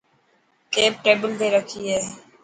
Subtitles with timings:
[0.71, 1.99] پيپ ٽيبل تي رکي هي.